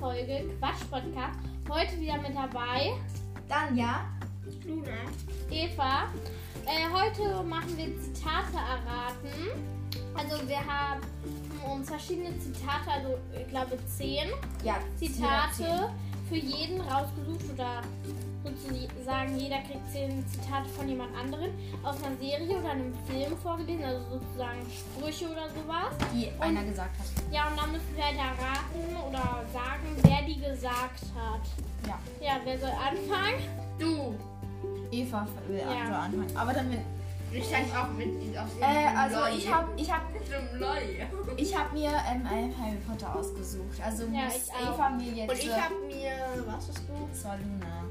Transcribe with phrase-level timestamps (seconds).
[0.00, 1.38] Folge Quatsch Podcast.
[1.68, 2.92] Heute wieder mit dabei
[3.48, 4.06] Dann ja.
[4.64, 4.92] Luna.
[5.50, 6.04] Eva.
[6.64, 9.50] Äh, heute machen wir Zitate erraten.
[10.16, 11.00] Also wir haben
[11.68, 14.28] uns verschiedene Zitate, also ich glaube zehn
[14.62, 14.76] Ja.
[14.98, 15.90] Zitate
[16.28, 17.82] für jeden rausgesucht oder
[18.56, 21.50] sozusagen jeder kriegt zehn Zitate von jemand anderem
[21.82, 25.92] aus einer Serie oder einem Film vorgelesen, also sozusagen Sprüche oder sowas.
[26.14, 27.06] Die einer gesagt hat.
[27.32, 31.42] Ja, und dann müssen wir halt erraten oder sagen, wer die gesagt hat.
[31.86, 31.98] Ja.
[32.20, 33.42] Ja, wer soll anfangen?
[33.78, 34.14] Du.
[34.90, 35.72] Eva will Ja.
[35.72, 35.98] ja.
[36.00, 36.36] anfangen.
[36.36, 36.80] Aber dann will.
[37.30, 40.78] Ich kann auch mit auf Äh, also ich habe ich hab, Mit einem Leu.
[41.36, 43.78] ich hab mir ähm, einen Harry Potter ausgesucht.
[43.84, 44.74] Also Ja, muss ich auch.
[44.74, 45.30] Eva mir jetzt.
[45.30, 46.44] Und ich habe mir.
[46.46, 47.08] Was hast du?
[47.12, 47.84] Das war Luna.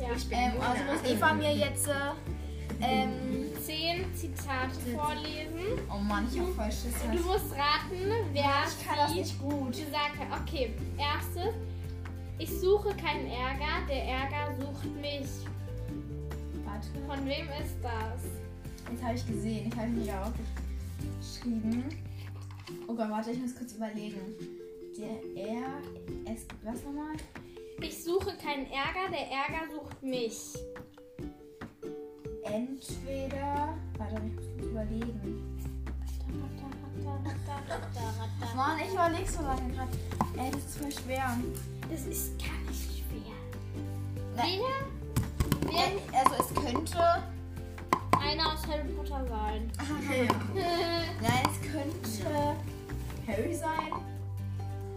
[0.00, 0.08] Ja.
[0.16, 1.88] Ich bin Ähm, also muss Eva mir jetzt.
[1.88, 1.92] Äh,
[2.82, 3.10] ähm,
[3.62, 5.78] Zehn Zitate vorlesen.
[5.92, 6.94] oh Mann, ich hab voll Schiss.
[7.12, 9.72] Du musst raten, wer ich kann das nicht gut.
[9.72, 10.40] gesagt hat.
[10.40, 11.54] Okay, erstes.
[12.38, 15.28] Ich suche keinen Ärger, der Ärger sucht mich.
[16.64, 16.88] Warte.
[17.06, 18.22] Von wem ist das?
[18.90, 19.68] Jetzt habe ich gesehen.
[19.70, 21.84] Ich habe mir aufgeschrieben.
[22.88, 24.20] Oh Gott, warte, ich muss kurz überlegen.
[24.96, 26.32] Der er.
[26.32, 27.14] Es, was nochmal?
[27.82, 30.54] Ich suche keinen Ärger, der Ärger sucht mich.
[32.44, 33.74] Entweder.
[33.96, 35.56] Warte, ich muss kurz überlegen.
[38.56, 39.90] Mann, ich überlege so lange gerade.
[40.36, 41.36] Ey, das ist voll schwer.
[41.90, 43.34] Das ist gar nicht schwer.
[44.36, 44.60] Nein.
[45.62, 45.72] Wer?
[45.72, 46.18] Wer?
[46.18, 47.22] Also es könnte.
[48.20, 49.72] Einer aus Harry Potter sein.
[50.54, 52.56] Nein, es könnte
[53.26, 54.09] Harry sein.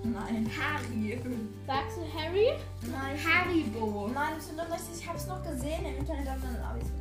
[0.04, 0.50] Nein.
[0.60, 1.18] Harry.
[1.66, 2.50] Sagst du Harry?
[2.82, 3.18] Nein.
[3.24, 4.10] Haribo.
[4.14, 5.02] Nein, das nicht.
[5.02, 6.92] Ich habe es noch gesehen im Internet, aber dann habe ich es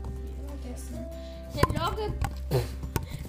[0.63, 1.07] vergessen.
[1.55, 2.13] Ja, logge,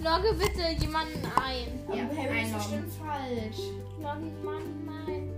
[0.00, 1.80] logge bitte jemanden ein.
[1.86, 3.58] Aber Ja, Harry ist bestimmt falsch.
[4.00, 5.30] Logge jemanden ein.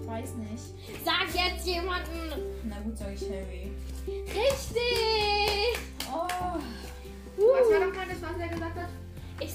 [0.00, 1.04] Ich weiß nicht.
[1.04, 2.30] Sag jetzt jemanden.
[2.64, 3.72] Na gut, sage ich Harry.
[4.06, 5.78] Richtig!
[6.10, 6.26] Oh.
[7.38, 8.88] Was war nochmal das, was er gesagt hat?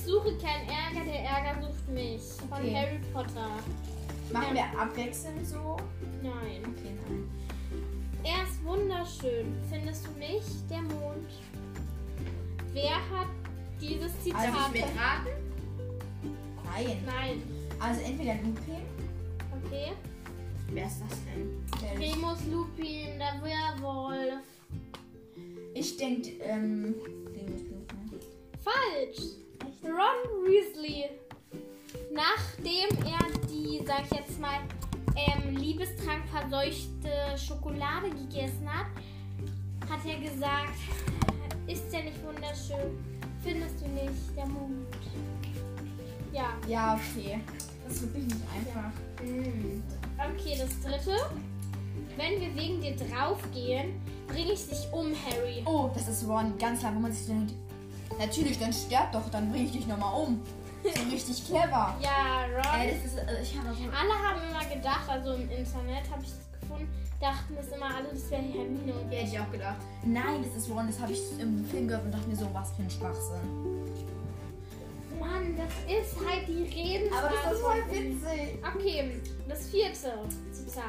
[0.03, 2.21] Ich suche keinen Ärger, der Ärger sucht mich.
[2.49, 2.75] Von Okay.
[2.75, 3.49] Harry Potter.
[4.33, 5.77] Machen wir abwechselnd so?
[6.23, 6.63] Nein.
[6.63, 7.29] Okay, nein.
[8.23, 9.53] Er ist wunderschön.
[9.69, 10.69] Findest du nicht?
[10.71, 11.29] Der Mond.
[12.73, 13.27] Wer hat
[13.79, 14.47] dieses Zitat?
[14.47, 15.33] Darf ich mitraten?
[16.65, 16.97] Nein.
[17.05, 17.43] Nein.
[17.79, 18.81] Also entweder Lupin.
[19.65, 19.91] Okay.
[20.71, 21.99] Wer ist das denn?
[21.99, 24.41] Remus Lupin, der Werwolf.
[25.75, 26.95] Ich denke, ähm.
[27.35, 28.19] Remus Lupin.
[28.63, 29.35] Falsch.
[29.83, 31.09] Ron Weasley.
[32.11, 34.59] Nachdem er die, sag ich jetzt mal,
[35.15, 38.87] ähm, Liebestrank verseuchte Schokolade gegessen hat,
[39.89, 40.77] hat er gesagt,
[41.67, 42.97] ist der nicht wunderschön?
[43.43, 44.87] Findest du nicht, der Mond?
[46.31, 46.53] Ja.
[46.67, 47.39] Ja, okay.
[47.83, 48.91] Das ist wirklich nicht einfach.
[49.21, 49.83] Hm.
[50.17, 51.17] Okay, das dritte.
[52.15, 55.63] Wenn wir wegen dir draufgehen, bringe ich dich um, Harry.
[55.65, 56.57] Oh, das ist Ron.
[56.57, 57.53] Ganz klar, wo man sich so denkt.
[58.19, 60.41] Natürlich, dann sterb doch, dann bring ich dich nochmal um.
[60.83, 61.95] So richtig clever.
[62.01, 62.79] Ja, Ron.
[62.81, 63.17] Ey, das ist.
[63.17, 63.83] äh, Ich habe so.
[63.83, 66.89] Alle haben immer gedacht, also im Internet habe ich das gefunden,
[67.19, 69.75] dachten das immer alle, das wäre Hermine und Ja, hätte ich auch gedacht.
[70.03, 70.87] Nein, das ist Ron.
[70.87, 73.41] Das habe ich im Film gehört und dachte mir so, was für ein Schwachsinn.
[75.19, 77.23] Mann, das ist halt die Redensweise.
[77.25, 78.57] Aber das ist voll witzig.
[78.75, 79.93] Okay, das vierte
[80.51, 80.83] Zitat.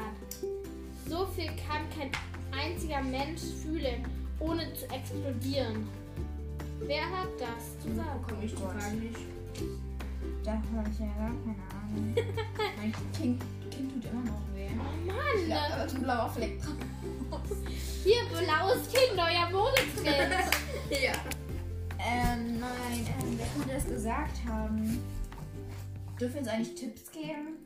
[1.07, 2.09] So viel kann kein
[2.51, 4.03] einziger Mensch fühlen,
[4.39, 5.87] ohne zu explodieren.
[6.85, 8.23] Wer hat das zu sagen?
[8.27, 8.71] Komm ich Gott.
[8.73, 9.17] Frage nicht.
[10.43, 12.15] Da habe ich ja gar keine Ahnung.
[12.77, 14.67] mein kind, kind tut immer noch weh.
[14.73, 16.59] Oh Mann, Ja, aber ein blauer Fleck.
[18.03, 20.53] hier blaues Kind, euer Modetrend.
[20.89, 21.13] Ja.
[22.05, 25.01] Ähm, nein, ähm, wer könnte das gesagt haben?
[26.19, 27.57] Dürfen wir uns eigentlich Tipps geben?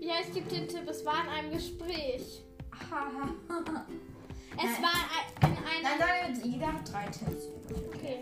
[0.00, 2.42] ja, ich gebe den Tipp, es war in einem Gespräch.
[2.90, 3.84] Haha.
[4.58, 4.82] Es Nein.
[4.82, 6.32] war ein- in Nein, einem...
[6.42, 7.44] nein, jeder hat drei Tipps.
[7.94, 8.16] Okay.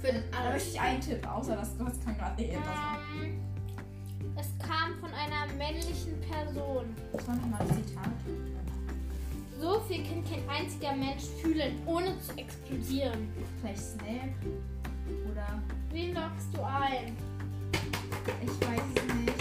[0.00, 2.74] Für den Da möchte ich einen Tipp, außer das kann gerade nicht etwas
[3.22, 3.40] Ähm,
[4.36, 6.94] es kam von einer männlichen Person.
[7.12, 8.10] Das war nochmal das Zitat.
[9.60, 13.28] So viel kann kein einziger Mensch fühlen, ohne zu explodieren.
[13.60, 14.34] Vielleicht Snape.
[15.30, 17.16] Oder Wen lockst du ein?
[18.42, 19.34] ich weiß es nicht.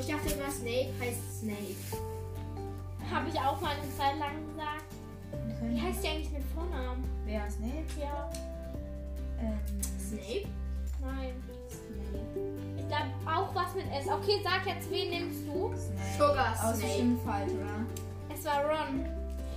[0.00, 2.13] Ich dachte immer, Snape heißt Snape.
[3.10, 4.84] Habe ich auch mal eine Zeit lang gesagt.
[5.62, 7.04] Wie heißt die eigentlich mit Vornamen?
[7.24, 7.84] Wer Snape?
[8.00, 8.30] Ja,
[9.40, 9.58] Ähm,
[9.98, 10.46] Snape?
[11.00, 11.34] nein.
[11.68, 12.54] Snape.
[12.78, 14.06] Ich glaube auch was mit S.
[14.08, 15.72] Okay, sag jetzt, wen nimmst du?
[15.74, 16.12] Snape.
[16.18, 16.76] Sugar Snape.
[16.82, 18.34] bestimmt falsch, oder?
[18.34, 19.06] Es war Ron.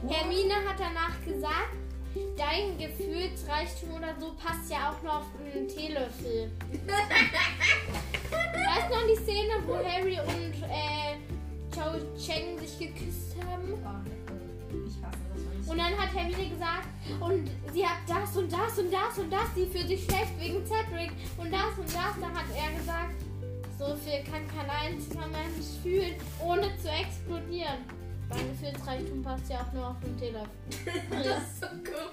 [0.10, 1.76] Hermine hat danach gesagt,
[2.38, 6.52] dein Gefühlsreichtum oder so passt ja auch noch auf einen Teelöffel.
[8.32, 11.18] weißt du noch die Szene, wo Harry und äh,
[11.78, 13.72] Cho Cheng sich geküsst haben?
[13.72, 16.88] Oh, ich hasse das, wenn ich Und dann hat Hermine gesagt,
[17.20, 20.66] und sie hat das und das und das und das, sie fühlt sich schlecht wegen
[20.66, 22.16] Cedric und das und das.
[22.20, 23.14] Dann hat er gesagt,
[23.78, 27.86] so viel kann kein einziger Mensch fühlen, ohne zu explodieren.
[28.28, 30.50] Mein Gefühlsreichtum passt ja auch nur auf den Teelöffel.
[31.12, 32.10] Das ist so cool.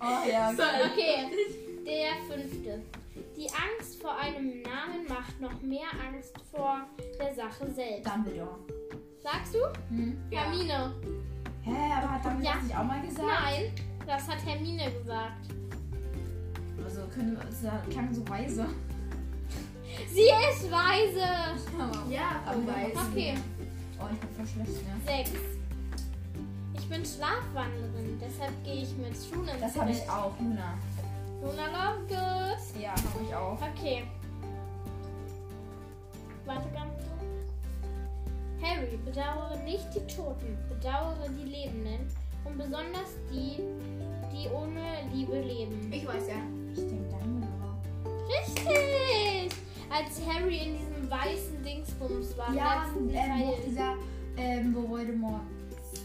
[0.00, 0.62] Oh ja, So.
[0.62, 1.26] Okay,
[1.84, 2.82] der fünfte.
[3.36, 6.86] Die Angst vor einem Namen macht noch mehr Angst vor
[7.18, 8.06] der Sache selbst.
[8.06, 8.58] Dumbledore.
[9.22, 9.58] Sagst du?
[9.94, 10.16] Hm?
[10.30, 10.42] Ja.
[10.42, 10.92] Hermine.
[11.62, 12.54] Hä, aber hat Dumbledore Ja.
[12.54, 13.26] das nicht auch mal gesagt?
[13.26, 13.72] Nein,
[14.06, 15.48] das hat Hermine gesagt.
[16.84, 18.66] Also können wir, es klang so weise.
[20.10, 21.26] Sie ist weise.
[22.10, 22.92] Ja, Aber aber weiß.
[23.10, 23.34] Okay,
[24.00, 24.94] Oh, ich bin voll schlecht, ne?
[25.06, 25.30] sechs.
[26.74, 30.74] Ich bin Schlafwandlerin, deshalb gehe ich mit Schuhen ins Das habe ich auch, Luna.
[31.42, 32.80] Luna Lovegood.
[32.80, 33.58] Ja, habe ich auch.
[33.60, 34.04] Okay.
[38.96, 42.08] Bedauere nicht die Toten, bedauere die Lebenden
[42.44, 43.62] und besonders die,
[44.32, 45.92] die ohne Liebe leben.
[45.92, 46.36] Ich weiß ja.
[46.72, 47.76] Ich denke Dumbledore.
[48.28, 49.58] Richtig!
[49.90, 52.52] Als Harry in diesem weißen Dingsbums war.
[52.54, 53.94] Ja, letzten ähm, wo dieser,
[54.36, 55.42] ähm, wo Voldemort.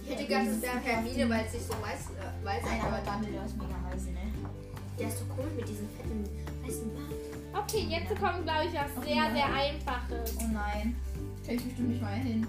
[0.03, 3.00] Ich hätte gedacht, das wäre Hermine, weil es sich so weiß, äh, weiß Nein, aber
[3.00, 4.19] Dumbledore ist mega weise, ne?
[5.00, 6.24] der ist so komisch mit diesem fetten
[6.63, 7.63] weißen Bart.
[7.63, 9.36] Okay, jetzt kommt, glaube ich, was Oh sehr, nein.
[9.36, 10.38] sehr Einfaches.
[10.39, 10.95] Oh nein.
[11.45, 12.47] Krieg ich bestimmt nicht mal hin.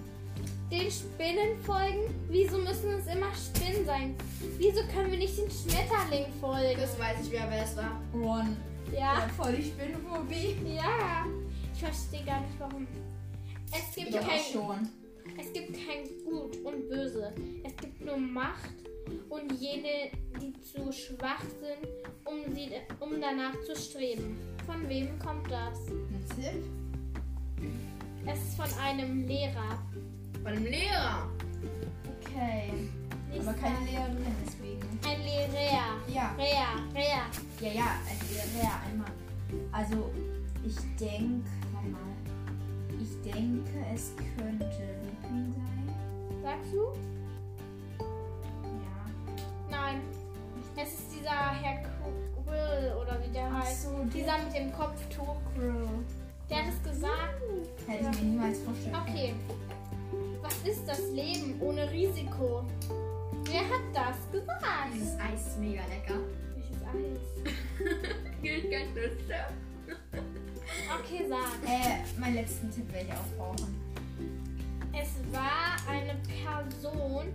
[0.70, 2.14] Den Spinnen folgen?
[2.28, 4.14] Wieso müssen es immer Spinnen sein?
[4.58, 6.80] Wieso können wir nicht den Schmetterling folgen?
[6.80, 8.00] Das weiß ich, wer das war.
[8.14, 8.56] Ron.
[8.92, 9.28] Ja.
[9.36, 10.56] Voll die Spinnenphobie.
[10.74, 11.26] Ja.
[11.72, 12.86] Ich verstehe gar nicht warum.
[13.72, 14.88] Es gibt Ich kein, schon.
[15.38, 17.32] es gibt kein Gut und Böse.
[17.64, 18.70] Es gibt nur Macht
[19.28, 21.88] und jene, die zu schwach sind,
[22.24, 22.70] um, sie,
[23.00, 24.36] um danach zu streben.
[24.64, 25.78] Von wem kommt das?
[25.88, 26.64] Ein Tipp?
[28.26, 29.78] Es ist von einem Lehrer.
[30.44, 31.26] Von einem Lehrer.
[32.20, 32.70] Okay.
[33.32, 33.86] Nicht Aber keine.
[33.86, 35.00] Lehrerin deswegen.
[35.06, 35.96] Ein Lehrer.
[36.06, 36.34] Ja.
[36.36, 37.22] Rea, Rea.
[37.60, 39.10] Ja, ja, ein Lehrer einmal.
[39.72, 40.10] Also,
[40.62, 42.00] ich denke, warte mal.
[43.00, 44.66] Ich denke, es könnte
[45.02, 46.42] Lupin sein.
[46.42, 46.92] Sagst du?
[48.84, 49.70] Ja.
[49.70, 50.00] Nein.
[50.76, 53.84] Es ist dieser Herr Quill oder wie der heißt.
[53.84, 55.36] so, Dieser mit dem Kopftuch.
[55.54, 55.88] Crow.
[56.50, 57.40] Der hat es gesagt.
[57.86, 59.08] Hätte ich mir niemals vorstellen können.
[59.08, 59.34] Okay.
[60.44, 62.66] Was ist das Leben ohne Risiko?
[63.44, 64.62] Wer hat das gesagt?
[64.92, 66.20] Dieses Eis ist mega lecker.
[66.54, 67.54] Welches Eis?
[68.42, 69.40] Gilt ganz Nüsse.
[71.00, 71.66] Okay, sag.
[71.66, 73.74] Äh, meinen letzten Tipp werde ich auch brauchen.
[74.92, 77.32] Es war eine Person,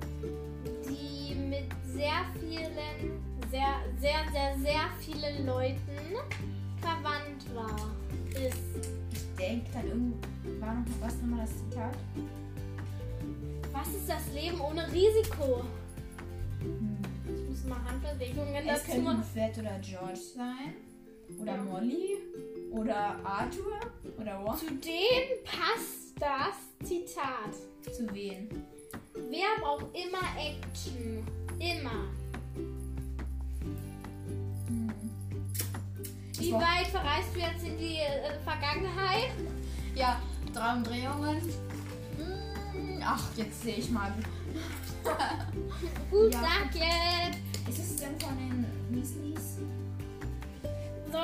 [0.88, 6.16] die mit sehr vielen, sehr, sehr, sehr, sehr vielen Leuten
[6.80, 7.90] verwandt war.
[8.40, 8.88] Ist.
[9.12, 10.28] Ich denke dann irgend...
[10.62, 11.98] War noch was nochmal das Zitat?
[13.80, 15.64] Was ist das Leben ohne Risiko?
[16.60, 16.98] Hm.
[17.26, 19.24] Ich muss mal Handbewegungen Es dazu könnten machen.
[19.24, 20.74] Fred oder George sein.
[21.40, 21.64] Oder Ja.
[21.64, 22.18] Molly.
[22.72, 23.80] Oder Arthur.
[24.20, 24.58] Oder Ron.
[24.58, 27.54] Zu dem passt das Zitat.
[27.96, 28.50] Zu wen?
[29.14, 31.26] Wer braucht immer Action?
[31.58, 32.10] Immer.
[34.68, 34.92] Hm.
[36.38, 39.32] Wie weit verreist du jetzt in die äh, Vergangenheit?
[39.96, 40.22] Ja,
[40.54, 41.42] drei Umdrehungen.
[43.12, 44.14] Ach, jetzt sehe ich mal.
[46.12, 46.42] Gut, Ja.
[46.74, 47.68] jetzt.
[47.68, 49.58] Ist es denn von den Weasleys?
[51.12, 51.22] Soll,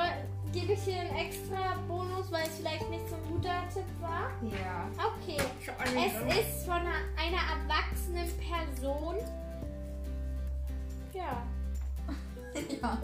[0.52, 4.30] gebe ich dir einen extra Bonus, weil es vielleicht nicht so ein guter Tipp war?
[4.42, 4.88] Ja.
[5.14, 5.36] Okay.
[5.94, 9.16] Es ist von einer, einer erwachsenen Person.
[11.14, 11.44] Ja.
[12.82, 12.98] ja.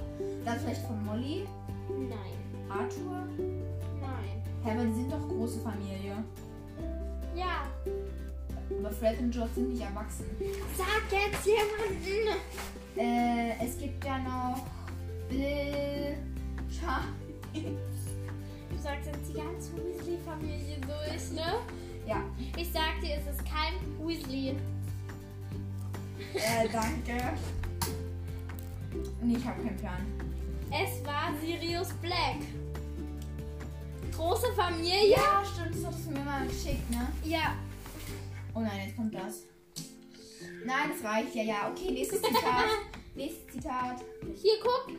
[0.45, 1.47] Dann vielleicht von Molly,
[1.89, 2.69] Nein.
[2.69, 3.29] Arthur.
[4.01, 4.43] Nein.
[4.65, 6.25] Hä, aber die sind doch große Familie.
[7.37, 7.63] Ja.
[8.71, 10.25] Aber Fred und George sind nicht erwachsen.
[10.77, 12.39] Sag jetzt jemanden.
[12.97, 14.67] Äh, es gibt ja noch
[15.29, 16.17] Bill,
[16.71, 17.77] Charlie.
[18.71, 21.55] Du sagst jetzt die ganze Weasley-Familie durch, ne?
[22.07, 22.23] Ja,
[22.57, 23.75] Ich sag dir, es ist kein
[24.07, 24.57] Weasley.
[26.35, 27.33] äh, danke.
[29.23, 30.01] Nee, ich habe keinen Plan.
[30.71, 32.39] Es war Sirius Black.
[34.17, 35.11] Große Familie?
[35.11, 37.09] Ja, stimmt, das hattest du mir mal geschickt, ne?
[37.25, 37.55] Ja.
[38.55, 39.45] Oh nein, jetzt kommt das.
[40.65, 41.71] Nein, das reicht ja, ja.
[41.71, 42.67] Okay, nächstes Zitat.
[43.15, 44.05] nächstes Zitat.
[44.41, 44.95] Hier guck.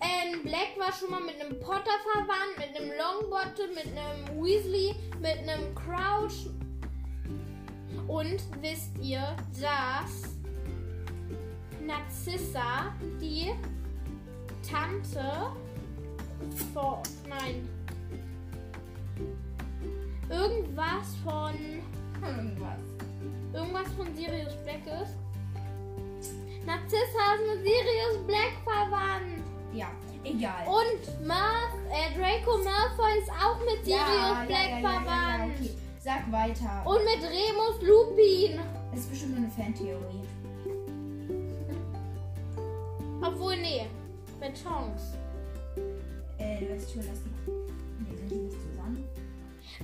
[0.00, 4.94] Ähm, Black war schon mal mit einem Potter verwandt, mit einem Longbottom, mit einem Weasley,
[5.20, 6.46] mit einem Crouch.
[8.08, 10.34] Und wisst ihr, dass
[11.80, 13.52] Narzissa, die
[14.68, 15.52] Tante
[16.72, 17.02] von.
[17.28, 17.68] Nein.
[20.28, 21.54] Irgendwas von.
[22.22, 22.93] Irgendwas.
[23.54, 25.14] Irgendwas von Sirius Black ist.
[26.66, 29.44] Narzissa ist mit Sirius Black verwandt.
[29.72, 29.90] Ja,
[30.24, 30.66] egal.
[30.66, 35.54] Und Mal äh, Draco Malfoy ist auch mit Sirius Black verwandt.
[35.60, 35.70] okay.
[36.00, 36.82] Sag weiter.
[36.84, 38.60] Und mit Remus Lupin.
[38.90, 40.24] Das ist bestimmt nur eine Fantheorie.
[43.22, 43.86] Obwohl, nee.
[44.40, 45.16] Mit Chance.
[46.38, 47.08] Äh, du weißt schon, die.
[47.46, 48.73] Nee, sind die nicht zusammen?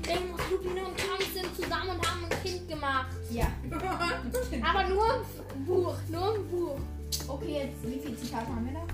[0.07, 3.11] Remus Lupin und Chance sind zusammen und haben ein Kind gemacht.
[3.31, 3.47] Ja.
[4.69, 5.95] Aber nur im Buch.
[6.09, 6.79] Nur im Buch.
[7.29, 8.87] Okay, jetzt wie viele Zitate haben wir da?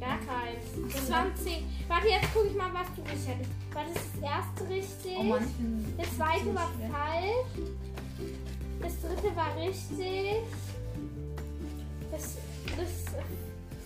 [0.00, 0.94] Gar keins.
[0.94, 1.64] Das waren zehn.
[1.88, 3.50] Warte, jetzt gucke ich mal, was du richtig hattest.
[3.72, 5.16] Warte, das das erste richtig.
[5.18, 5.94] Oh Mann.
[5.96, 7.70] Das zweite war falsch.
[8.80, 10.42] Das dritte war richtig.
[12.10, 12.36] Das,
[12.76, 13.14] das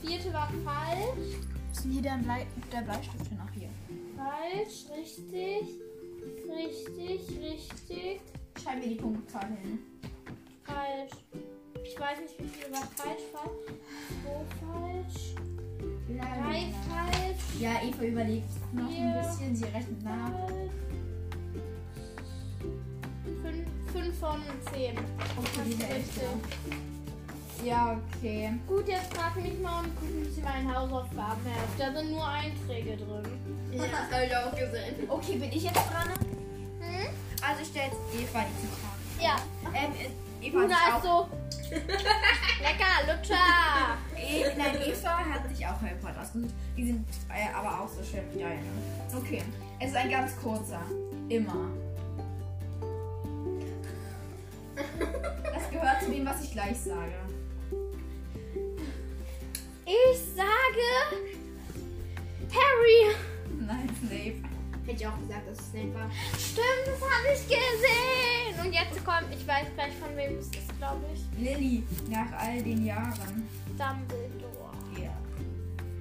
[0.02, 1.36] vierte war falsch.
[1.70, 3.40] Was ist denn hier der, Blei der Bleistift hin?
[3.42, 3.68] Ach, hier.
[4.16, 5.89] Falsch, richtig.
[6.54, 8.20] Richtig, richtig.
[8.62, 9.78] Schreib mir die Punktzahl hin.
[10.64, 11.12] Falsch.
[11.84, 13.22] Ich weiß nicht, wie viel war falsch.
[13.32, 13.72] Falsch.
[14.22, 15.34] Zwei falsch.
[16.08, 17.60] Drei falsch.
[17.60, 19.06] Ja, Eva überlegt noch Vier.
[19.06, 19.56] ein bisschen.
[19.56, 20.30] Sie rechnet nach.
[23.42, 24.40] Fünf, fünf von
[24.72, 24.96] zehn.
[25.38, 25.88] Okay, die Richtig.
[25.88, 26.20] Hälfte.
[27.64, 28.52] Ja, okay.
[28.66, 31.74] Gut, jetzt frag mich mal und guck, wie sie meine Hausaufgaben helfen.
[31.78, 33.22] Da sind nur Einträge drin.
[33.72, 34.94] Ja, das habe ich auch gesehen.
[35.08, 36.08] Okay, bin ich jetzt dran?
[37.50, 39.20] Also stellt Eva die Zitate.
[39.20, 39.36] Ja.
[39.74, 39.92] Ähm,
[40.40, 41.28] Eva Luna ist auch, so.
[41.70, 43.98] Lecker, Lutscher.
[44.16, 46.54] E- Nein, Eva hat sich auch Harry Potter ausgesucht.
[46.76, 48.62] Die sind äh, aber auch so schön wie deine.
[49.16, 49.42] Okay,
[49.80, 50.80] es ist ein ganz kurzer.
[51.28, 51.70] Immer.
[55.42, 57.12] Das gehört zu dem, was ich gleich sage.
[59.86, 61.26] Ich sage.
[62.52, 63.14] Harry.
[64.90, 66.10] Hätte ich auch gesagt, dass es Snape war.
[66.36, 68.66] Stimmt, das habe ich gesehen.
[68.66, 71.38] Und jetzt kommt, ich weiß gleich von wem es ist, glaube ich.
[71.38, 73.48] Lilly, nach all den Jahren.
[73.78, 74.74] Dumbledore.
[75.00, 75.16] Ja.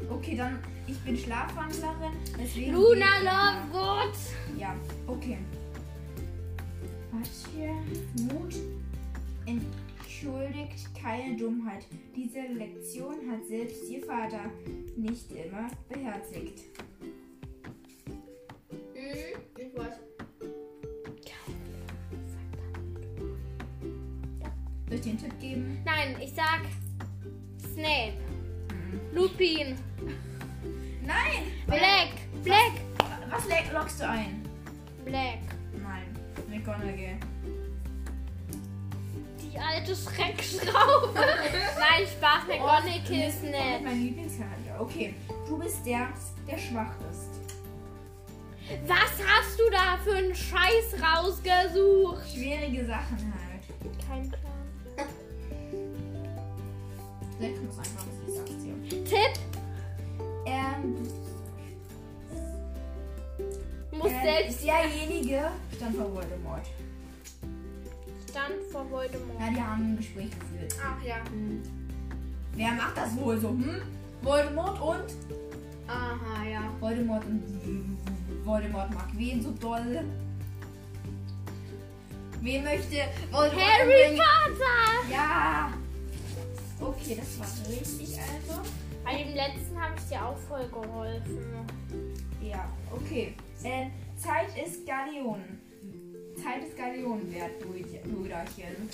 [0.10, 2.14] Okay, dann, ich bin Schlafwandlerin.
[2.36, 4.18] Deswegen Luna Lovegood.
[4.58, 5.38] Ja, okay.
[7.12, 7.76] Was hier?
[8.24, 8.56] Mut
[9.46, 11.86] entschuldigt keine Dummheit.
[12.16, 14.50] Diese Lektion hat selbst ihr Vater
[14.96, 16.64] nicht immer beherzigt.
[25.00, 25.82] Ich einen Tipp geben?
[25.86, 26.62] Nein, ich sag
[27.74, 28.14] Snape.
[29.14, 29.76] Lupin.
[31.04, 31.44] Nein!
[31.68, 32.10] Black.
[32.44, 32.72] Black.
[33.30, 34.44] Was le- lockst du ein?
[35.06, 35.40] Black.
[35.82, 36.06] Nein.
[36.50, 37.18] McGonagall.
[39.42, 41.14] Die alte Schreckschraube.
[41.16, 43.84] Nein, Spaß, McGonagall ist nett.
[43.84, 44.80] Mein Lieblingscharakter.
[44.82, 45.16] Okay,
[45.48, 46.10] du bist der,
[46.48, 47.30] der schwach ist.
[48.88, 52.30] Was hast du da für einen Scheiß rausgesucht?
[52.32, 53.98] Schwierige Sachen halt.
[54.08, 54.49] Kein Plan.
[57.70, 59.04] Muss einfach, sag's dir.
[59.04, 59.40] Tipp.
[60.48, 60.96] Ähm,
[63.92, 66.66] Muss äh, selbst derjenige stand vor Voldemort.
[68.28, 69.40] Stand vor Voldemort.
[69.40, 70.76] Ja, die haben ein Gespräch geführt.
[70.84, 71.18] Ach ja.
[72.56, 73.50] Wer macht das wohl so?
[73.50, 73.82] Hm?
[74.24, 75.14] Voldemort und?
[75.88, 76.64] Aha, ja.
[76.80, 77.44] Voldemort und
[78.44, 80.04] Voldemort mag wen so doll?
[82.42, 82.96] Wen möchte
[83.32, 84.18] Voldemort Harry umbringen?
[84.18, 85.14] Potter.
[85.14, 85.72] Ja!
[86.80, 88.62] Okay, das war richtig also.
[89.04, 91.66] Bei dem letzten habe ich dir auch voll geholfen.
[92.42, 93.34] Ja, okay.
[93.64, 95.60] Äh, Zeit ist Galeonen.
[96.42, 98.90] Zeit ist Galeonen wert, Brüd- Brüderchen.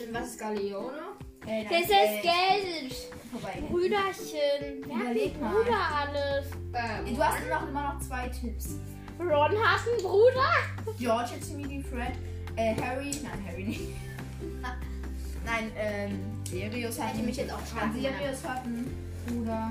[0.00, 0.98] Und was ist Galeone?
[1.46, 1.88] Äh, Das ist
[2.22, 3.10] Geld.
[3.32, 3.62] Vorbei.
[3.68, 4.84] Brüderchen.
[4.86, 5.54] Wer hat Überleg einen mal.
[5.54, 6.46] Bruder alles?
[6.74, 8.76] Ähm, Du hast noch, immer noch zwei Tipps.
[9.18, 10.52] Ron hat einen Bruder?
[10.98, 12.12] George hat Timothy Fred.
[12.56, 13.10] Äh, Harry.
[13.22, 13.80] Nein, Harry nicht.
[15.44, 18.90] Nein, ähm, Sirius hat Hätte mich jetzt auch fragen Sirius hat einen
[19.26, 19.70] Bruder.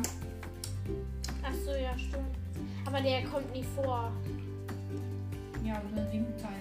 [1.43, 2.35] Ach so, ja, stimmt.
[2.85, 4.11] Aber der kommt nie vor.
[5.63, 6.51] Ja, so ein siebten Teil.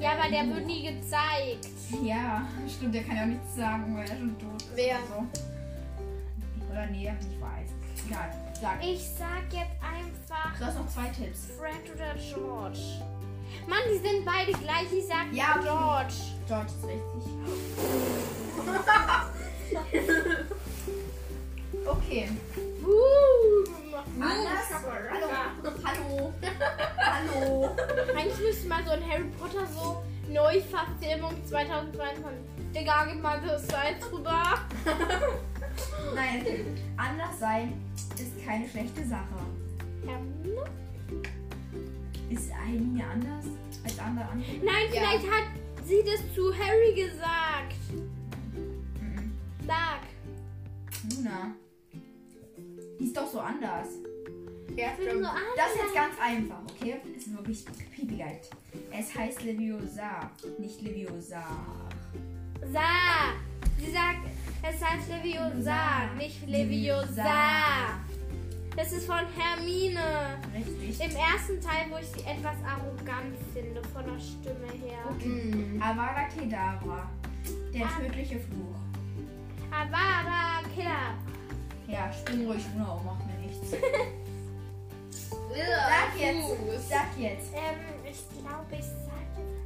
[0.00, 1.68] Ja, aber der wird nie gezeigt.
[2.02, 4.70] Ja, stimmt, der kann ja auch nichts sagen, weil er schon tot ist.
[4.76, 4.96] Wer?
[4.98, 6.70] oder So.
[6.70, 7.70] Oder nee, ich weiß.
[8.06, 8.84] Egal, sag.
[8.84, 11.46] Ich sag jetzt einfach Du hast noch zwei Tipps.
[11.58, 12.78] Fred oder George.
[13.66, 14.92] Mann, die sind beide gleich.
[14.96, 15.58] Ich sag Ja.
[15.60, 16.14] George.
[16.46, 18.43] George ist richtig.
[21.86, 22.28] Okay.
[22.82, 23.64] Boom.
[24.20, 24.70] Anders.
[25.10, 25.28] Hallo.
[25.84, 26.32] Hallo.
[26.98, 27.70] Hallo.
[28.16, 32.24] Eigentlich müsste mal so ein Harry Potter so Neuverfilmung 2022.
[32.74, 34.42] Digga, gib mal das Salz rüber.
[36.14, 36.64] Nein, okay.
[36.96, 37.80] anders sein
[38.14, 39.22] ist keine schlechte Sache.
[40.06, 40.64] Hermine?
[42.30, 43.44] Ist Hermine anders
[43.84, 44.50] als andere andere?
[44.62, 45.00] Nein, Ja.
[45.00, 45.44] vielleicht hat
[45.84, 47.74] sie das zu Harry gesagt.
[51.10, 51.54] Luna.
[52.98, 53.88] Die ist doch so anders.
[54.76, 55.42] Ja, Ich bin so anders.
[55.56, 56.96] Das ist jetzt ganz einfach, okay?
[57.16, 58.50] Ist wirklich pipi leicht.
[58.92, 61.44] Es heißt Leviosa, nicht Leviosa.
[62.72, 63.34] Sa.
[63.78, 64.18] Sie sagt,
[64.62, 68.00] es heißt Leviosa, nicht Leviosa.
[68.76, 70.38] Das ist von Hermine.
[70.52, 71.00] Richtig.
[71.00, 75.04] Im ersten Teil, wo ich sie etwas arrogant finde, von der Stimme her.
[75.24, 75.80] Mhm.
[75.80, 77.08] Avada Kedavra.
[77.72, 78.00] Der Ah.
[78.00, 78.74] tödliche Fluch.
[79.70, 81.14] Avada Kedavra.
[81.86, 83.70] Ja, spring ruhig nur macht mir nichts.
[83.70, 83.80] Sag
[85.94, 86.88] Sag jetzt.
[86.88, 87.52] Sag jetzt.
[87.54, 89.64] Ähm, ich glaube, ich sage jetzt.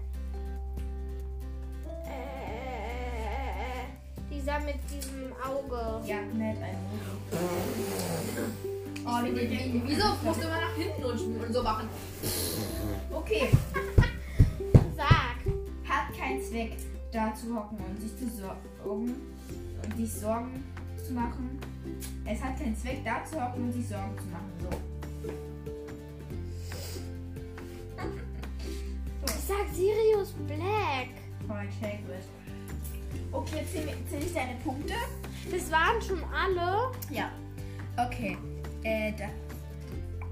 [2.06, 3.84] Äh,
[4.30, 5.80] dieser mit diesem Auge.
[6.06, 6.76] Ja, nett, ein
[9.06, 11.88] Oh, die, die, wieso musst du immer nach hinten rutschen und so machen?
[13.10, 13.48] Okay.
[14.96, 15.38] Sag.
[15.88, 16.76] Hat keinen Zweck,
[17.10, 19.14] da zu hocken und sich zu sorgen
[19.82, 20.64] und sich Sorgen
[21.08, 21.58] zu machen.
[22.24, 24.52] Es hat keinen Zweck, da zu hocken und sich Sorgen zu machen.
[24.60, 24.68] So.
[29.24, 31.08] Ich sag Sirius Black.
[31.46, 32.24] Voll Hagrid.
[33.32, 34.94] Okay, zähle zähl ich deine Punkte?
[35.50, 36.92] Das waren schon alle.
[37.10, 37.30] Ja.
[37.96, 38.36] Okay.
[38.82, 39.30] Äh, da.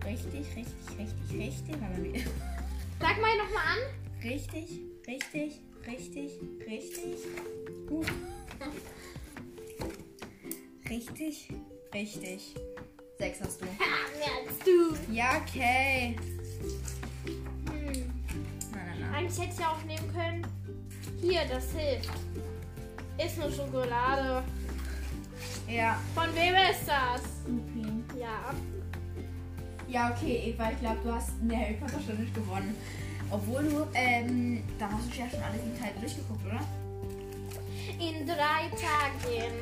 [0.06, 0.66] Richtig, richtig,
[0.98, 2.26] richtig, richtig.
[3.00, 3.78] Sag mal nochmal an.
[4.22, 6.32] Richtig, richtig, richtig,
[6.66, 7.16] richtig.
[7.90, 8.04] Uh.
[10.96, 11.48] Richtig,
[11.92, 12.54] richtig.
[13.18, 13.66] Sechs hast du.
[13.66, 15.12] Ha, mehr als du.
[15.12, 16.16] Ja, okay.
[17.66, 17.92] Hm.
[17.92, 18.06] Nein,
[18.72, 19.14] nein, nein.
[19.14, 20.46] Eigentlich hätte ich ja auch nehmen können.
[21.20, 22.08] Hier, das hilft.
[23.22, 24.42] Ist nur Schokolade.
[25.68, 27.20] Ja, Von wem ist das?
[27.46, 28.02] Lupin.
[28.18, 28.54] Ja.
[29.88, 32.74] Ja, okay, Eva, ich glaube, du hast in der Harry Potter Stunde nicht gewonnen.
[33.30, 36.60] Obwohl du, ähm, da hast du ja schon alle sieben Teile durchgeguckt, oder?
[37.98, 39.52] In drei Tagen.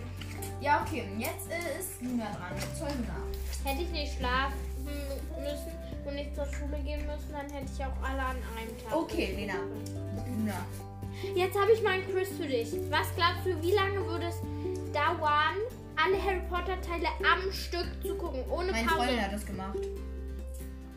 [0.65, 2.57] Ja, okay, und jetzt äh, ist Luna dran.
[2.79, 3.21] Zoll Luna.
[3.65, 5.73] Hätte ich nicht schlafen müssen
[6.07, 8.97] und nicht zur Schule gehen müssen, dann hätte ich auch alle an einem Tag.
[8.97, 9.57] Okay, Lena.
[10.27, 10.65] Luna.
[11.35, 12.73] Jetzt habe ich meinen Quiz für dich.
[12.89, 14.41] Was glaubst du, wie lange würde es
[14.95, 15.57] dauern,
[15.97, 19.03] alle Harry Potter Teile am Stück zu gucken, ohne Meine Pause?
[19.03, 19.79] Freundin hat das gemacht.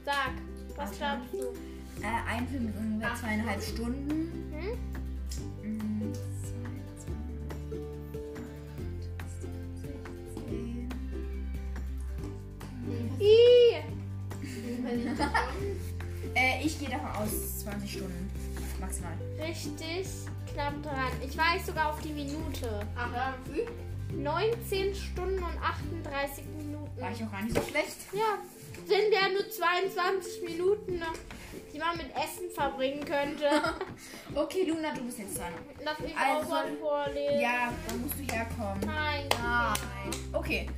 [0.05, 0.31] Sag,
[0.77, 0.95] was Warte.
[0.97, 2.01] glaubst du?
[2.01, 3.19] Äh, ein Film mit ungefähr Ach.
[3.19, 4.53] zweieinhalb Stunden.
[4.53, 4.96] Hm?
[16.35, 18.31] Äh, ich gehe davon aus 20 Stunden.
[18.79, 19.13] Maximal.
[19.41, 20.07] richtig
[20.53, 21.11] knapp dran.
[21.25, 22.85] Ich weiß sogar auf die Minute.
[22.95, 23.65] Ach ja, früh?
[24.15, 27.01] 19 Stunden und 38 Minuten.
[27.01, 27.95] War ich auch gar nicht so schlecht.
[28.13, 28.37] Ja,
[28.87, 31.01] sind ja nur 22 Minuten,
[31.73, 33.49] die man mit Essen verbringen könnte.
[34.35, 35.53] Okay, Luna, du bist jetzt dran.
[35.83, 37.41] Darf ich Also- auch mal vorlesen?
[37.41, 38.79] Ja, dann musst du herkommen.
[38.85, 39.25] Nein.
[39.41, 40.11] Nein.
[40.33, 40.69] Okay.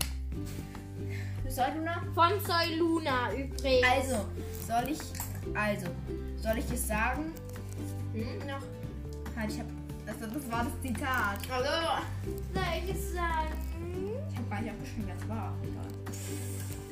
[1.50, 2.02] Soll Luna?
[2.14, 3.88] Von Soy Luna übrigens.
[3.88, 4.26] Also,
[4.68, 5.00] soll ich.
[5.56, 5.88] Also,
[6.38, 7.34] soll ich es sagen?
[8.14, 8.62] Hm, noch.
[9.36, 9.66] Halt, ich hab.
[10.06, 11.40] Das, das war das Zitat.
[11.52, 12.04] Also,
[12.54, 13.54] Soll ich es sagen?
[14.32, 15.54] Ich hab gar nicht aufgeschrieben, das war.
[15.64, 15.90] Egal.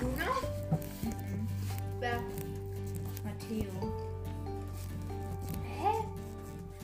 [0.02, 0.26] Luna?
[1.04, 1.48] Mhm.
[2.00, 2.20] Wer?
[3.24, 3.72] Matteo.
[5.80, 5.92] Hä?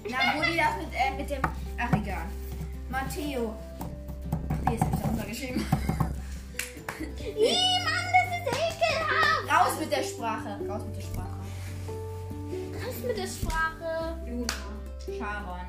[0.09, 1.41] Na, wo die das mit, äh, mit dem.
[1.77, 2.25] Ach, egal.
[2.89, 3.55] Matteo.
[4.49, 5.53] Ach, nee, jetzt hab ich
[7.25, 9.47] Ih, Mann, das ist ekelhaft.
[9.49, 10.59] Raus mit der Sprache.
[10.67, 11.39] Raus mit der Sprache.
[12.85, 14.17] Was mit der Sprache?
[14.29, 14.53] Luna.
[15.05, 15.67] Sharon.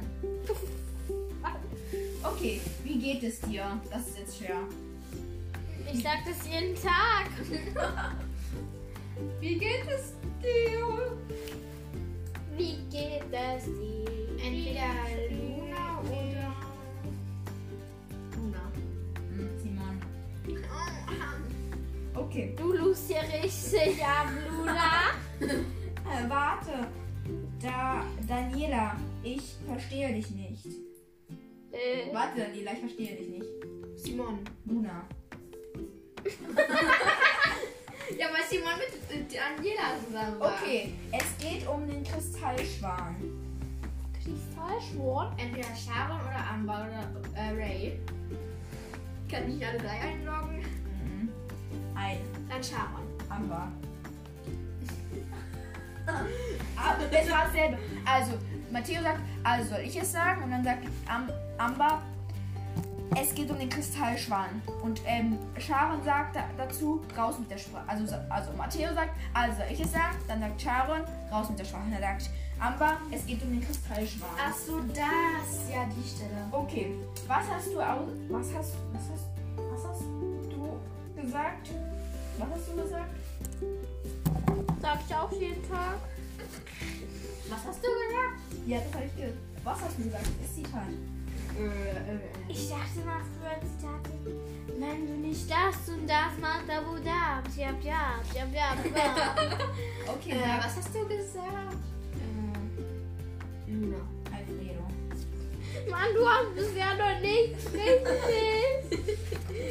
[2.24, 3.80] Okay, wie geht es dir?
[3.90, 4.60] Das ist jetzt schwer.
[5.92, 7.30] Ich sag das jeden Tag.
[9.40, 11.16] Wie geht es dir?
[12.56, 14.44] Wie geht es dir?
[14.44, 15.23] Entweder
[22.34, 22.52] Okay.
[22.56, 24.90] Du lust hier richtig ab, Luna.
[26.04, 26.86] Äh, warte.
[27.62, 30.66] Da, Daniela, ich verstehe dich nicht.
[31.72, 33.46] äh, Warte, Daniela, ich verstehe dich nicht.
[33.94, 34.40] Simon.
[34.66, 35.06] Luna.
[38.18, 40.52] Ja, weil Simon mit Daniela zusammen war.
[40.60, 43.16] Okay, es geht um den Kristallschwan.
[44.22, 45.40] Kristallschwort?
[45.40, 47.98] Entweder Sharon oder Amber oder äh, Ray.
[49.30, 50.62] Kann ich alle drei einloggen?
[52.54, 53.04] Ein Dann Sharon.
[53.28, 53.68] Amber.
[56.06, 57.78] Aber das war dasselbe.
[58.04, 58.32] Also,
[58.70, 60.44] Matteo sagt, also soll ich es sagen?
[60.44, 62.02] Und dann sagt Am Amber,
[63.20, 64.62] es geht um den Kristallschwan.
[64.82, 67.88] Und ähm, Sharon sagt da, dazu, raus mit der Sprache.
[67.88, 71.64] Also, also Matteo sagt, also soll ich es sagen, dann sagt Sharon, raus mit der
[71.64, 71.84] Sprache.
[71.84, 74.30] Und dann sagt Amber, es geht um den Kristallschwan.
[74.38, 75.70] Ach so, das.
[75.72, 76.46] Ja, die Stelle.
[76.52, 76.94] Okay,
[77.26, 78.10] was hast du aus.
[78.28, 80.80] Was hast, was hast, was hast du
[81.20, 81.70] gesagt?
[82.38, 83.10] Was hast du gesagt?
[84.82, 85.96] Sag ich auch jeden Tag.
[87.48, 88.66] Was hast du gesagt?
[88.66, 89.34] Ja, das habe ich gehört.
[89.62, 90.26] Was hast du gesagt?
[90.42, 90.88] Das Zitat.
[92.48, 94.10] Ich dachte mal früher Zitate.
[94.78, 97.42] Wenn du nicht das und das machst, da wo da.
[97.56, 99.34] Ja, ja, ja, ja, ja.
[100.12, 101.76] Okay, Äh, was hast du gesagt?
[102.18, 103.98] Äh, Luna.
[105.90, 109.02] Mann, du hast bisher noch nichts richtig.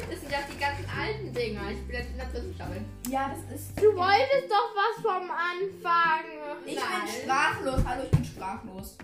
[0.10, 1.72] Das sind doch die ganzen alten Dinger.
[1.72, 2.82] Ich bin jetzt in der dritten Staffel.
[3.10, 3.78] Ja, das ist.
[3.78, 6.26] Du wolltest doch was vom Anfang.
[6.66, 6.86] Ich Nein.
[7.06, 7.82] bin sprachlos.
[7.86, 8.98] Hallo, ich bin sprachlos.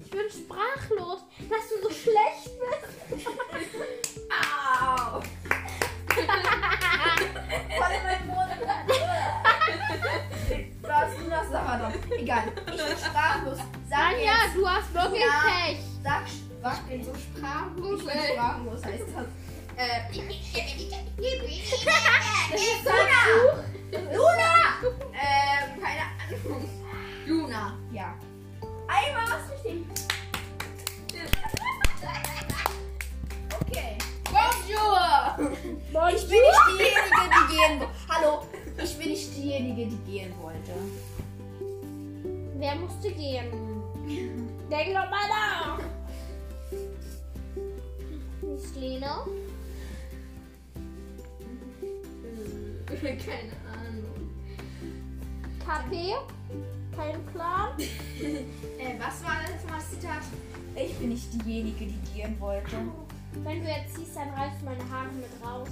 [0.00, 2.58] Ich bin sprachlos, dass du so schlecht
[3.10, 3.28] bist.
[4.30, 5.20] Au!
[6.10, 8.99] Voll in meinen Mund.
[11.00, 11.94] Was du das noch?
[12.18, 12.44] Egal.
[12.56, 13.58] Ich bin sprachlos.
[13.88, 14.56] Sag Anja, jetzt.
[14.56, 15.50] du hast wirklich Ja.
[15.50, 15.78] Pech.
[16.02, 16.22] Sag.
[16.62, 16.78] Was?
[16.78, 18.00] Ich bin so sprachlos.
[18.00, 19.26] Ich bin sprachlos, heißt das.
[19.76, 20.00] Äh,
[22.50, 24.19] Das ist so
[40.30, 40.72] gehen wollte.
[42.56, 43.50] Wer musste gehen?
[44.70, 45.78] Denk doch mal nach.
[48.54, 49.24] Ist Lena?
[51.82, 54.30] Äh, keine Ahnung.
[55.64, 56.14] Kaffee?
[56.96, 57.70] Kein Plan?
[58.78, 60.22] Äh, was war das das Zitat?
[60.74, 62.76] Ich bin nicht diejenige, die gehen wollte.
[63.44, 65.68] Wenn du jetzt ziehst, dann reißt meine Haare mit raus.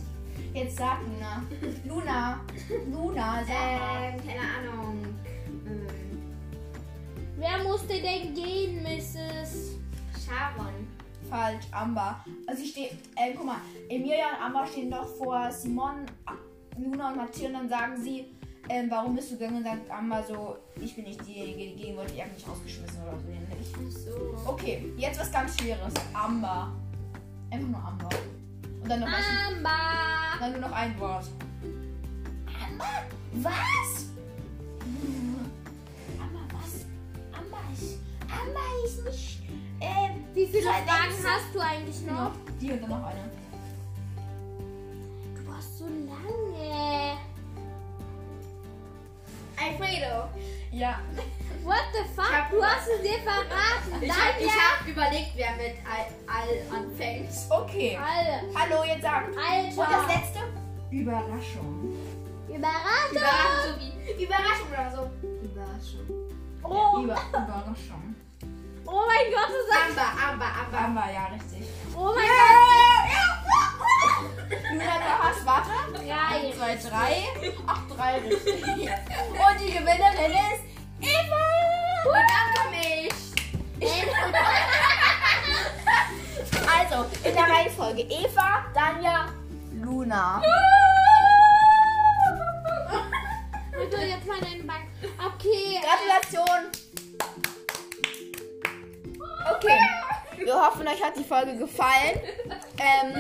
[0.55, 1.43] Jetzt sag Luna.
[1.87, 2.41] Luna.
[2.91, 4.15] Luna, sag.
[4.15, 4.18] Ähm,
[7.99, 9.77] Musste denn gehen, Mrs.
[10.25, 10.87] Sharon.
[11.29, 12.25] Falsch, Amber.
[12.47, 16.07] Also ich stehe, äh, guck mal, Emilia und Amber stehen doch vor Simon,
[16.79, 18.27] Luna und Matthias und dann sagen sie,
[18.69, 19.59] ähm, warum bist du gegangen?
[19.59, 23.03] Und sagt Amber so, ich bin nicht diejenige, die gehen wollte, ich habe mich rausgeschmissen
[23.03, 23.95] oder so ähnlich.
[24.05, 24.51] So.
[24.51, 25.93] Okay, jetzt was ganz Schweres.
[26.15, 26.73] Amber.
[27.51, 28.09] Einfach nur Amber.
[28.83, 30.39] Und dann noch, was, Amber.
[30.39, 31.27] dann nur noch ein Wort.
[32.65, 33.03] Amber?
[33.35, 34.07] Was?
[34.81, 35.28] Amber,
[38.31, 39.43] Amber ist nicht,
[39.81, 42.33] ähm, Wie viele Fragen hast du eigentlich noch?
[42.61, 43.31] die und dann noch eine.
[45.35, 47.17] Du hast so lange.
[49.57, 50.29] Alfredo.
[50.73, 51.01] Ja.
[51.65, 52.51] What the fuck?
[52.51, 54.03] du hast es dir verraten.
[54.03, 57.31] Ich habe hab überlegt, wer mit Al, Al anfängt.
[57.51, 57.99] Okay.
[57.99, 58.43] Alle.
[58.55, 59.37] Hallo, jetzt sagt.
[59.37, 59.81] Alter.
[59.81, 60.41] Und das letzte?
[60.91, 61.95] Überraschung.
[62.49, 63.13] Überraschung.
[63.13, 65.29] Überraschung, Überraschung oder so.
[65.45, 66.18] Überraschung.
[66.71, 68.15] Oh, Über Überraschung.
[68.87, 69.99] oh mein Gott, du sagst.
[69.99, 70.79] Amber, Amber, Amber.
[70.79, 71.67] Amber, ja, richtig.
[71.97, 73.09] Oh mein Gott.
[74.71, 75.71] Luna, du hast, warte.
[75.95, 76.49] Drei.
[76.49, 77.01] 1, 2, 3.
[77.67, 78.65] Ach, drei richtig.
[78.65, 80.63] Und die Gewinnerin ist
[81.01, 81.45] Eva.
[82.05, 83.13] Bedanke mich.
[86.71, 89.27] Also, in der Reihenfolge Eva, Danja,
[89.73, 90.41] Luna.
[100.67, 102.21] Hoffen, euch hat die Folge gefallen.
[102.79, 103.15] Ähm,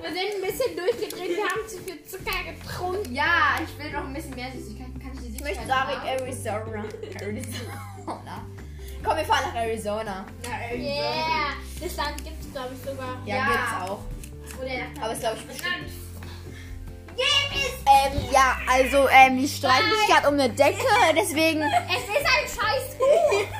[0.00, 1.36] Wir sind ein bisschen durchgedreht.
[1.36, 3.14] Wir haben zu viel Zucker getrunken.
[3.14, 4.98] Ja, ich will noch ein bisschen mehr Süßigkeiten.
[5.00, 6.08] Kann ich die ich Süßigkeiten möchte sagen haben?
[6.08, 6.84] Arizona.
[7.20, 8.46] Arizona.
[9.04, 10.24] Komm, wir fahren nach Arizona.
[10.44, 10.90] Na, irgendwie.
[10.90, 11.52] Yeah.
[11.80, 13.18] Das Land gibt es, glaube ich, sogar.
[13.26, 13.46] Ja, Ja.
[13.46, 13.98] gibt's auch.
[14.58, 15.90] Wo der nach Aber ist, glaube ich, bestimmt.
[17.54, 20.86] Ähm, ja, also, ähm, die streiten sich gerade um eine Decke,
[21.16, 22.92] deswegen, Es ist ein scheiß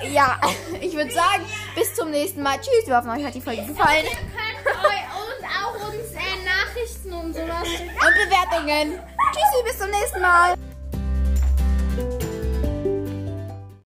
[0.12, 0.40] ja,
[0.80, 2.58] ich würde sagen, bis zum nächsten Mal.
[2.60, 4.04] Tschüss, wir hoffen, euch hat die Folge gefallen.
[4.04, 7.68] Ihr könnt eu- und auch uns äh, Nachrichten und sowas.
[7.68, 9.00] Und Bewertungen.
[9.32, 10.54] Tschüssi, bis zum nächsten Mal.